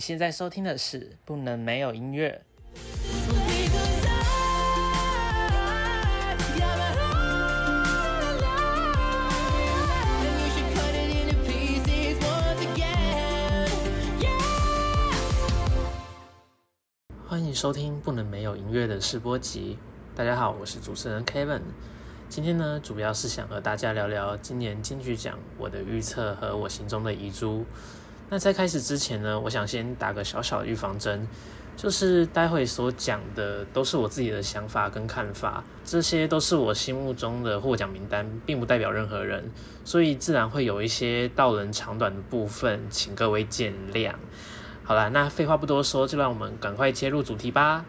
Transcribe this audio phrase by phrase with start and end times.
[0.00, 2.40] 现在收听的是《不能没有音乐》。
[17.28, 19.76] 欢迎收听《不能没有音乐》的试播集。
[20.16, 21.60] 大家好，我是主持人 Kevin。
[22.30, 27.66] 今天呢，主要是想和大家聊聊今年金曲奖我的预测和我心中的遗珠。
[28.32, 31.26] 那在开始之前呢，我想先打个小小的预防针，
[31.76, 39.50] 就是待会所讲的都是我自己的想法跟看法，这些都是我心目中的获奖名单，并不代表任何人，
[39.84, 44.14] 所以自然会有一些道人长短的部分，请各位见谅。
[44.84, 47.84] 好了，那废话不多说，就让我们赶快切入主题吧。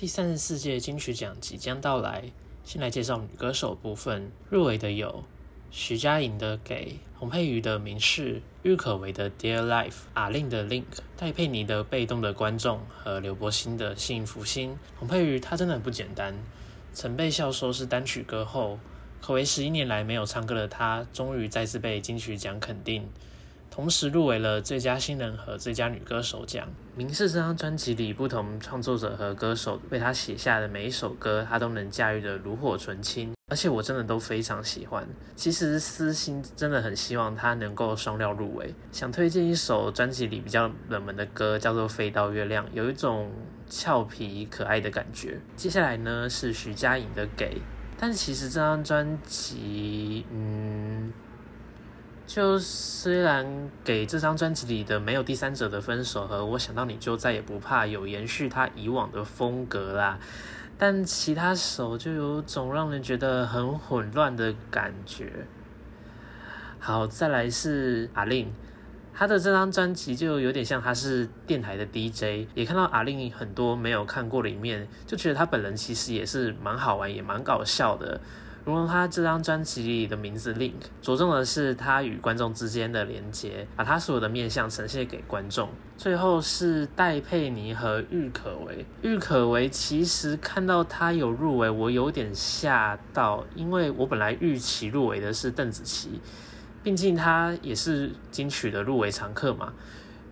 [0.00, 2.32] 第三十四届金曲奖即将到来，
[2.64, 4.32] 先来介绍女歌手部分。
[4.48, 5.24] 入围的有
[5.70, 10.84] 徐佳莹的《给》、洪佩瑜的《明示》、郁可唯的《Dear Life》、阿令的《Link》、
[11.18, 14.70] 戴佩妮的《被动的观众》和刘柏辛的《幸福心》。
[14.98, 16.34] 洪佩瑜她真的很不简单，
[16.94, 18.78] 曾被笑说是单曲歌后，
[19.20, 23.06] 可为十一年来没有唱歌的她，终于再次被金曲奖肯定。
[23.70, 26.68] 同时入围了最佳新人和最佳女歌手奖。
[26.96, 35.08] 明示这张专辑里，不同创作者和歌手为他写下的每一首歌，他都能驾驭的炉火纯青，而且我真的都非常喜欢。
[35.36, 38.74] 其实私心真的很希望他能够双料入围。
[38.90, 43.30] 想推荐一首专辑里比较冷门的歌，叫做《飞到月亮》，有一种
[43.68, 45.40] 俏皮可爱的感觉。
[45.56, 47.54] 接下来呢是徐佳莹的《给》，
[47.96, 51.12] 但其实这张专辑，嗯。
[52.32, 53.44] 就虽然
[53.82, 60.16] 给这张专辑里的没有第三者的分手和我想到你就再也不怕有延续他以往的风格啦，
[60.78, 65.44] 但其他首就有种让人觉得很混乱的感觉。
[66.78, 68.52] 好，再来是阿令，
[69.12, 78.20] 他的这张专辑就有点像他是电台的 DJ，也看到阿令很多没有看过的一面，就觉得他本人其实也是蛮好玩，也蛮搞笑的。
[78.64, 85.68] 如同他这张专辑里的名字 Link，着重的是他与观众之间的连接，把他所有的面相呈现给观众。
[85.96, 96.20] 最后是戴佩妮和郁可唯，郁可唯其实看到他有入围，我有点吓到，因为我本来预期入围的是邓紫棋，
[96.82, 99.72] 毕竟他也是金曲的入围常客嘛。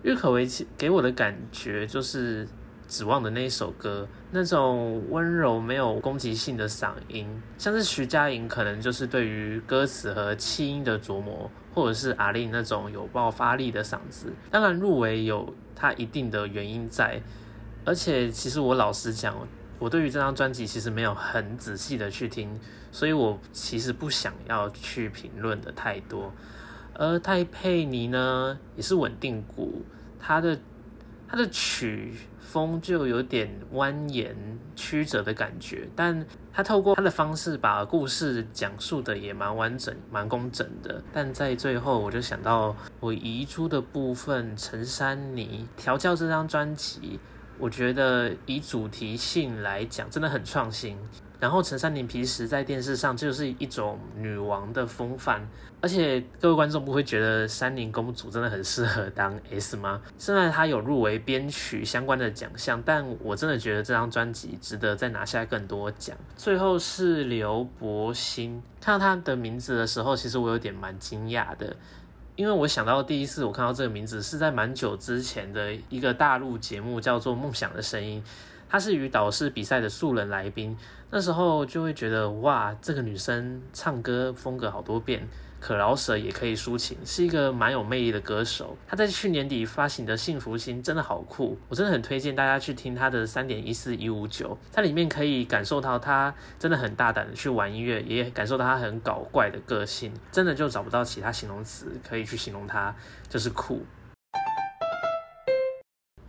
[0.03, 0.47] 郁可唯
[0.77, 2.47] 给我的感觉就是。
[2.89, 7.25] 指望的那一首歌，那种温柔没有攻击性的嗓音，
[7.57, 14.33] 像是徐佳莹可能就是对于歌词和气音的琢磨，或者是阿令那种有爆发力的嗓子。
[14.49, 17.21] 当然入围有它一定的原因在，
[17.85, 22.59] 而且其实我老实讲，我对于这张专辑其实没有很仔细的去听，
[22.91, 26.33] 所以我其实不想要去评论的太多。
[26.95, 29.83] 而戴佩妮呢，也是稳定股，
[30.19, 30.59] 她的
[31.29, 32.13] 它的曲。
[32.41, 34.33] 风就有点蜿蜒
[34.75, 40.99] 曲折的感觉，但它透过它的方式把故事讲述的也蛮完整、蛮工整的。
[41.13, 47.19] 但在最后，我就想到我移出的部分，陈珊妮调教这张专辑，
[47.59, 50.97] 我觉得以主题性来讲，真的很创新。
[51.39, 55.41] 然后陈珊妮平时在电视上就是一种女王的风范，
[55.79, 60.01] 而且各位观众不会觉得珊妮公主真的很适合当 S 吗？
[60.17, 66.17] 虽然她有入围编曲相关的奖项，但我真的觉得这张专辑值得再拿下更多奖。
[66.35, 71.73] 最后是刘柏辛，看到他的名字的时候，其实我有点蛮惊讶的，
[72.39, 78.23] 因为我想到第一次我看到这个名字是在蛮久之前的一个大陆节目，叫做《梦想的声音》。
[78.69, 80.77] 她是与导师比赛的素人来宾，
[81.11, 85.27] 那时候就会觉得哇，这个女生唱歌风格好多变，
[85.59, 88.77] 可饶舌也可以抒情，是一个蛮有魅力的歌手。
[88.87, 102.95] 他在去年底发行的《幸福心》真的好酷，我真的很推荐大家去听他的三点一四一五九，它里面可以感受到他真的很大胆的去玩音乐，也感受到他很搞怪的个性，真的就找不到其他形容词可以去形容他，
[103.27, 103.81] 就是酷。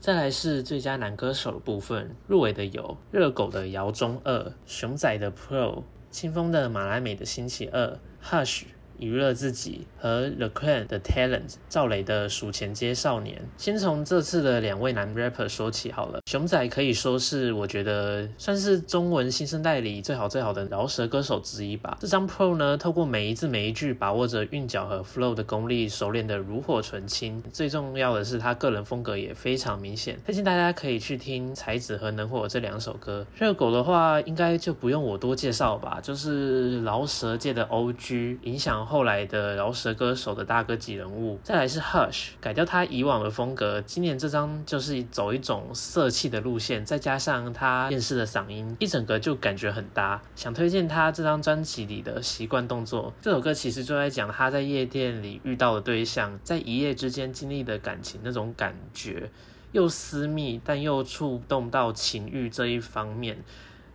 [0.01, 8.63] 再来是最佳男歌手的部分，入围的有热狗的姚中二、熊仔的 Pro、清风的马来美的星期二、Hush、
[9.01, 13.43] 娱乐自己和 The Clan 的 Talent 赵雷的数钱街少年。
[13.57, 16.21] 先从这次的两位男 rapper 说起好了。
[16.27, 21.97] 熊仔可以说是我觉得算是中文新生代里最好最好的饶舌歌手之一吧。
[22.01, 27.43] 这张 Pro 呢，透过每一字每一句，把握着韵脚和 flow 的功力，熟练的炉火纯青。
[27.53, 30.19] 最重要的是，他个人风格也非常明显。
[30.25, 33.27] 推荐大家可以去听才子和能火这两首歌。
[33.35, 41.39] 热狗的话，应该就不用我多介绍吧，就是饶舌界的 OG，影响后来的饶舌歌手的大哥级人物。
[41.45, 50.21] 再来是 Hush，改掉他以往的风格，今年这张就是走一种色气的路线，再加上他厌世的嗓音，一整个就感觉很搭。
[50.35, 59.31] 想推荐他这张专辑里的习惯动作，这首歌其实就在讲他在夜店里遇到的对象，在一夜之间经历的感情那种感觉。
[59.71, 63.39] 又私密，但又触动到情欲这一方面，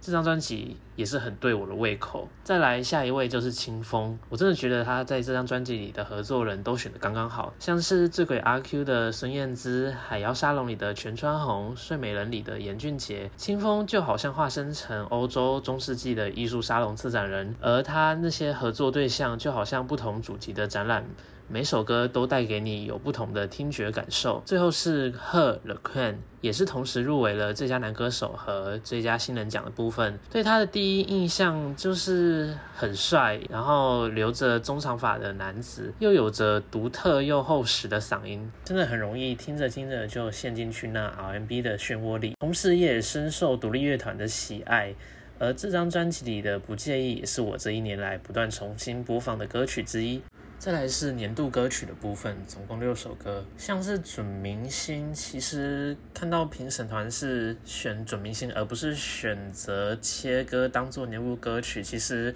[0.05, 2.29] 这张专辑也是很对我的胃口。
[2.43, 21.03] 再来下一位就是清风，我真的觉得他在这张专辑里的合作人都选的刚刚好，像是醉鬼阿 Q 的孙燕姿，海妖沙龙里的全川红，睡美人里的严俊杰，清风就好像化身成欧洲中世纪的艺术沙龙策展人，而他那些合作对象就好像不同主题的展览。
[21.47, 24.41] 每首歌都带给你有不同的听觉感受。
[24.45, 30.17] 最后是 Her The Queen，也是同时入围了最佳男歌手和最佳新人奖的部分。
[30.29, 42.33] 对他的第一印象就是很帅，然后留着中长发的男子，又有着独特又厚实的嗓音，真的很容易听着听着就陷进去那 R&B 的漩涡里。
[42.39, 44.95] 同时也深受独立乐团的喜爱，
[45.37, 50.21] 而这张专辑里的《不介意》也是我这一年来不断重新播放的歌曲之一。
[50.65, 53.45] 再来是年度歌曲的部分，总共六首歌。
[53.55, 62.33] 像是准明星，其实看到评审团是选准明星，而不是选择切歌当做年度歌曲，其实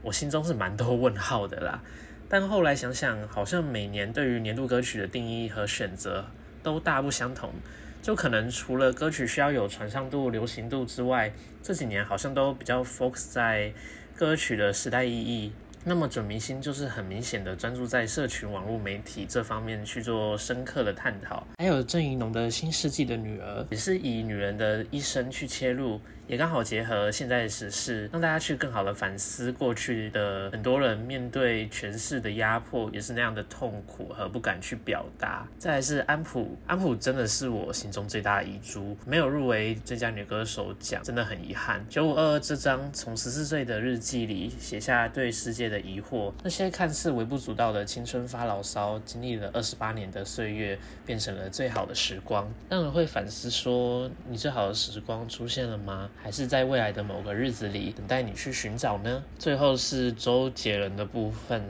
[0.00, 1.82] 我心中是蛮多问号的啦。
[2.26, 6.24] 但后来想想，好像每年对于年度歌曲的定义和选择
[6.62, 7.52] 都大不相同。
[8.00, 11.30] 就可能除了歌曲需要有传唱度、流行度之外，
[11.62, 13.74] 这几年好像都比较 focus 在
[14.16, 15.52] 歌曲的时代意义。
[15.88, 25.98] 那么准明星就是很明显的专注在社群网络媒体这方面去做深刻的探讨，还有郑怡农的《新世纪的女儿》也是以女人的一生去切入。
[26.26, 35.48] 也刚好结合现在的时事，让大家去更好的反思过去的很多人面对权势的压迫，也是那样的痛苦和不敢去表达。
[35.56, 41.82] 再来是安普，安普真的是我心中最大的遗珠，没有入围最佳女歌手奖，真的很遗憾。
[41.88, 56.10] 九五二二这张从十四岁的日记里写下对世界的疑惑，那些看似微不足道的青春发牢骚，经历了二十八年的岁月，变成了最好的时光，让人会反思说，你最好的时光出现了吗？
[56.22, 59.22] 还是在未来的某个日子里等待你去寻找呢？
[59.38, 61.62] 最后是周杰伦的部分，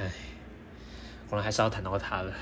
[0.00, 0.10] 唉，
[1.28, 2.32] 果然还是要谈到他了。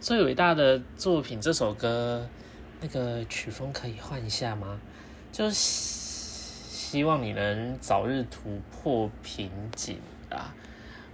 [0.00, 2.28] 最伟大的作品这首歌，
[2.80, 4.80] 那个曲风可以换一下吗？
[5.32, 5.54] 就是
[6.96, 9.98] 希望你能早日突破瓶颈
[10.30, 10.54] 啊！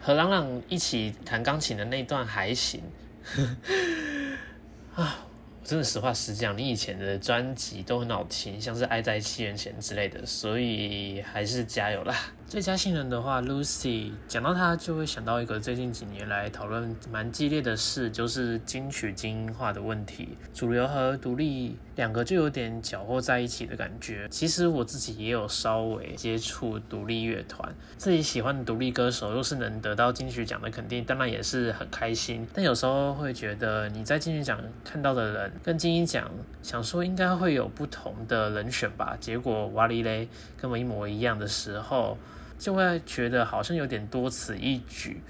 [0.01, 2.81] 和朗朗一起弹钢琴的那段还行
[4.95, 5.27] 啊。
[5.65, 12.15] 真的实话实讲，你以前的专辑都很好听，像是《爱在七元前》之类的，所以还是加油啦！
[12.53, 20.37] 最佳新人的话，Lucy 讲到她就会想到一个最近几年来讨论蛮激烈的事，就是金曲精英化的问题。
[20.53, 24.29] 主流和独立两个就有点搅和在一起的感觉。
[24.29, 32.47] 其实我自己也有稍微接触独立乐团，自己喜欢的独立歌手，若是能得到金曲奖的肯定，当然也是很开心。
[32.53, 36.31] 但有时候会觉得你在金曲奖看到的人，跟金鹰奖
[36.63, 40.29] 想说应该会有不同的人选吧，结果哇哩嘞，
[40.61, 42.19] 跟我一模一样的时候。
[42.63, 45.21] 就会觉得好像有点多此一举，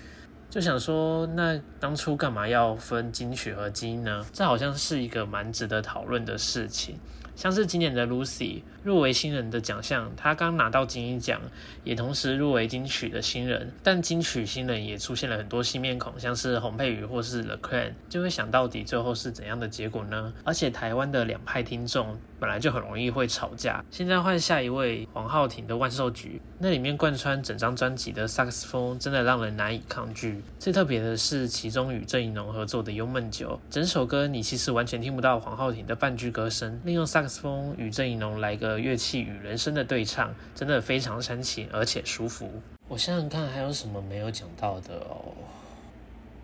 [0.51, 4.23] 就想说，那当初干嘛要分金曲和金呢？
[4.35, 6.99] 这好像是一个蛮值得讨论的事情。
[7.43, 11.41] 像是今年的 Lucy 入围新人的奖项，他刚拿到金鹰奖，
[11.83, 13.69] 也同时入围金曲的新人。
[13.83, 20.33] 但金曲新人也出现了很多新面孔，像是洪佩瑜或是 The Cran，就会想到底最后是怎样的结果呢？
[20.45, 22.17] 而且台湾的两派听众。
[22.43, 23.85] 本来就很容易会吵架。
[23.89, 30.43] 现在换下一位黄浩庭的万寿菊，那里面贯穿整张专辑的萨克斯风真的让人难以抗拒。
[30.59, 42.61] 最特别的是其中与郑怡农合作的《幽梦酒》，整首歌你其实完全听不到黄浩庭的半句歌声，利用萨克斯风与郑怡农来个乐器与人声的对唱，真的非常煽情而且舒服。
[42.89, 45.33] 我想想看还有什么没有讲到的哦。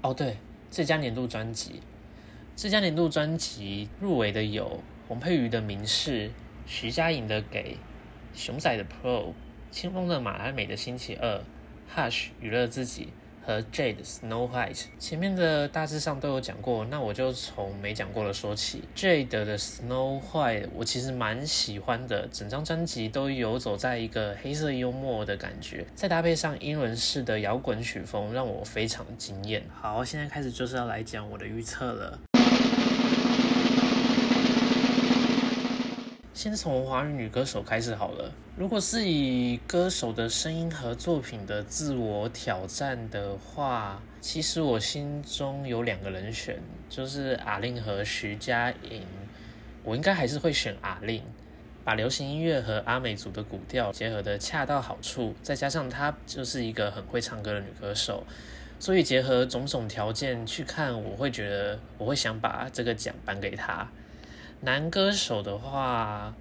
[0.00, 0.38] 哦对，
[0.70, 1.82] 最佳年度专辑，
[2.56, 4.80] 最佳年度专辑入围的有。
[5.06, 6.28] 洪佩瑜的《明示》，
[6.66, 7.74] 徐佳莹的《给》，
[8.34, 9.24] 熊仔的《Pro》，
[9.70, 11.38] 清风的《马来美的星期二》
[11.94, 13.08] ，Hush 娱乐自己
[13.48, 14.84] 和 Jade Snow White。
[14.98, 18.82] 前面的大致上都有讲过，那我就从没讲过的说起。
[18.94, 29.62] Jade 的 Snow White 我其实蛮喜欢的，整张专辑都游走在一个黑色幽默的感觉，再搭配上英伦式的摇滚曲风，让我非常惊艳。
[29.72, 32.18] 好，现在开始就是要来讲我的预测了。
[36.38, 38.32] 先从华语女歌手开始好了。
[38.56, 49.02] 如果是以歌手的声音和作品的自我挑战的话，其实我心中有两个人选，就是阿令和徐佳莹。
[49.82, 51.24] 我应该还是会选阿令，
[51.82, 58.22] 把流行音乐和阿美族的古调结合的恰到好处，再加上她就是一个很会唱歌的女歌手，
[58.78, 63.90] 所以结合种种条件去看，我会觉得我会想把这个奖颁给她。
[64.60, 66.34] 男歌手的话，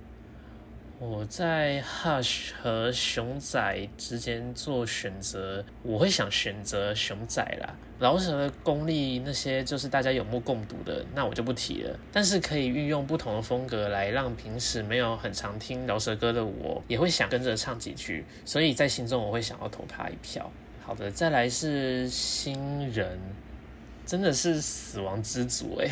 [0.98, 7.76] 我在 Hush 和熊仔之间做选择，我会想选择熊仔啦。
[8.00, 12.00] 饶舌的功力那些就是大家有目共睹的，那我就不提了。
[12.12, 18.26] 但是可以运用不同的风格来让平时没有很常听饶舌歌的我，也会想跟着唱几句。
[18.44, 20.52] 所以在心中我会想要投他一票。
[20.84, 23.20] 好的，再来是新人，
[24.08, 25.92] 真的是死亡之组诶，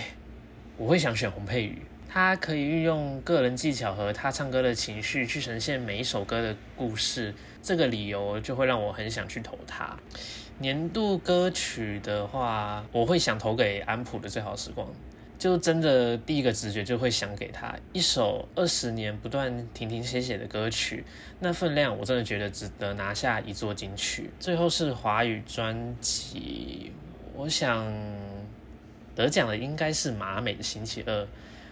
[0.76, 1.84] 我会想选洪佩瑜。
[2.16, 9.98] 他可以运用个人技巧和他唱歌的情绪去呈现每一首歌的故事，这个理由就会让我很想去投他。
[10.60, 14.88] 年度歌曲的话，我会想投给安普的《最好时光》，
[15.38, 21.04] 就真的第一个直觉就会想给他一首二十年不断停停歇歇的歌曲，
[21.42, 24.30] 那分量我真的觉得值得拿下一座金曲。
[24.40, 26.94] 最后是华语专辑，
[27.34, 27.86] 我想
[29.14, 31.14] 得奖的应该是马美的《星期二》。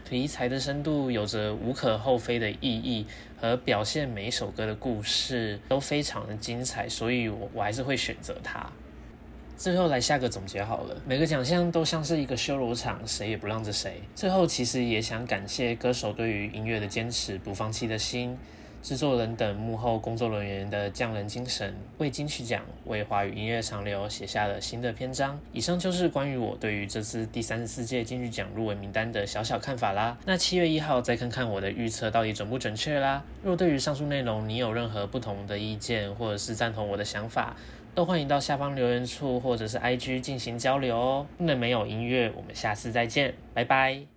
[0.09, 3.05] 题材的深度有着无可厚非的意义，
[3.39, 8.69] 和表现每一首歌的故事都非常的精彩，所以我我还是会选择它。
[9.55, 14.01] 最后来下个总结好了，每个奖项都像是一个修罗场，谁也不让着谁。
[14.13, 18.37] 最后其实也想感谢歌手对于音乐的坚持、不放弃的心。
[18.83, 25.39] 制作人等幕后工作人员的匠人精神，为金曲奖、为华语音乐长流写下了新的篇章。
[25.53, 30.17] 以上就是关于我对于这次第三十四届金曲奖入围名单的小小看法啦。
[30.25, 33.23] 那七月一号再看看我的预测到底准不准确啦。
[33.41, 37.55] 若对于上述内容你有任何不同的意见，或者是赞同我的想法，
[37.95, 41.25] 都欢迎到下方留言处或者是 IG 进行交流哦。
[41.37, 44.12] 不能没有音乐，我们下次再见，拜拜。